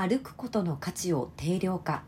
[0.00, 2.04] 歩くことの価値を定量化。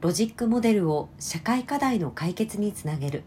[0.00, 3.24] ロジックモデルを社会課題の解決につなげる。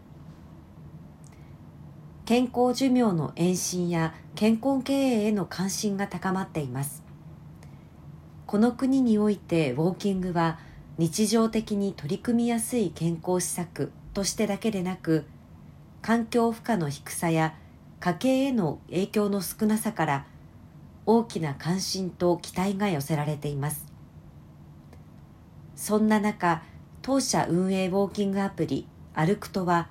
[2.24, 7.02] 健康寿命の延伸や健康経営への関心が高まっています。
[8.46, 10.58] この国においてウォーキングは
[10.96, 15.26] 日常的に取り組みやすい健康施策としてだけでなく
[16.00, 17.54] 環境負荷の低さや
[18.00, 20.26] 家計への影響の少なさから
[21.06, 23.86] 大きな関心と期待が寄せられています。
[25.76, 26.62] そんな中
[27.02, 29.88] 当社運営ウォーキングアプリ歩くとは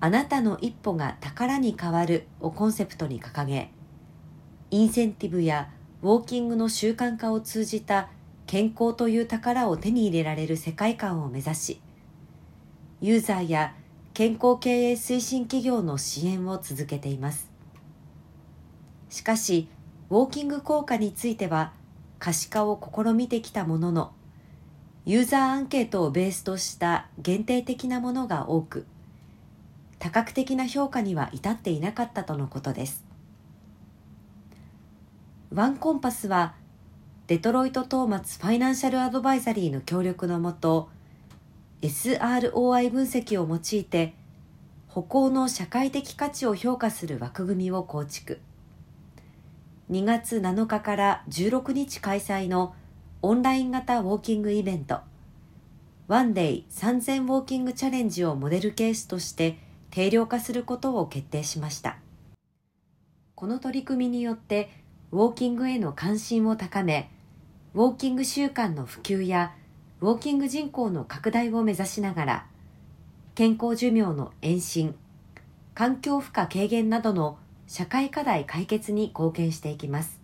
[0.00, 3.70] あなたの一歩が宝に変わるをコンセプトに掲げ
[4.70, 5.70] インセンティブや
[6.02, 8.08] ウォーキングの習慣化を通じた
[8.46, 11.80] 健康という宝を手に入れられる世界観を目指し
[13.00, 13.74] ユーザーや
[14.14, 17.50] 健康経営推進企業の支援を続けています。
[19.08, 19.68] しかし
[20.14, 21.72] ウォーキング効果については
[22.20, 24.12] 可視化を試みてきたものの
[25.04, 28.86] ユーザーアンケートをベースとした限定的なものが多く
[29.98, 33.04] 多角的な評価には至っていなかったとのことです。
[35.52, 36.54] ワンコンパスは
[37.26, 40.90] デロイト・トーマツ・ファイナンシャル・アドバイザリーの協力のもと
[41.82, 44.14] SROI 分析を用いて
[44.86, 48.38] 歩行の社会的価値を評価する枠組みを構築。
[49.90, 52.74] 2月7日から16日開催の
[53.20, 55.00] オンライン型ウォーキングイベント。
[56.08, 59.58] ワンデイ3000ウォーキングチャレンジをモデルケースとして
[59.90, 61.98] 定量化することを決定しました。
[63.34, 64.70] この取り組みによって
[65.12, 67.10] ウォーキングへの関心を高め
[67.74, 69.54] ウォーキング習慣の普及や
[70.00, 72.46] ウォーキング人口の拡大を目指しながら
[73.34, 74.94] 健康寿命の延伸
[75.74, 80.20] 環境負荷軽減などの社会課題解決に貢献していきます。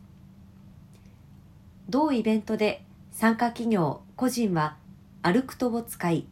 [1.88, 4.76] 同イベントで参加企業個人は
[5.22, 6.26] 歩くとを使い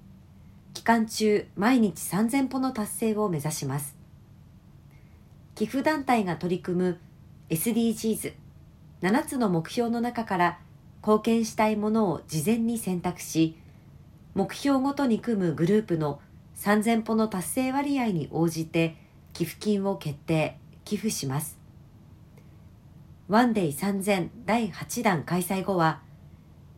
[0.75, 3.97] 期間中毎日3000歩の達成を目指します。
[5.55, 6.99] 寄付団体が取り組む
[7.51, 8.33] SDGs7
[9.27, 10.59] つの目標の中から
[11.03, 13.57] 貢献したいものを事前に選択し
[14.35, 16.21] 目標ごとに組むグループの
[16.59, 18.97] 3000歩の達成割合に応じて
[19.33, 20.59] 寄付金を決定。
[20.89, 21.59] 寄付します。
[23.29, 26.01] ワンデイ3000第8弾開催後は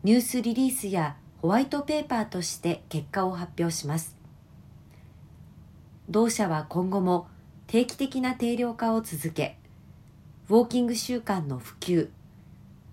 [0.03, 4.17] ニュースリリースやホワイトペーパーとして結果を発表します。
[6.09, 7.29] 同社は今後も
[7.67, 9.57] 定期的な定量化を続け
[10.49, 12.09] ウォーキング習慣の普及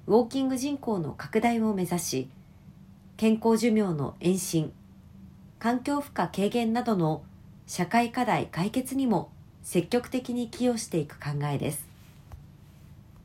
[0.07, 2.31] ウォーキング人口の拡大を目指し
[3.17, 4.73] 健康寿命の延伸
[5.59, 7.25] 環境負荷軽減などの
[7.67, 9.33] 社会課題解決にも
[9.71, 11.88] 積極的に寄与していく考えです。